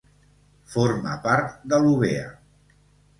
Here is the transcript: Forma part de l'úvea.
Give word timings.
Forma 0.75 1.13
part 1.27 1.59
de 1.73 1.79
l'úvea. 1.83 2.25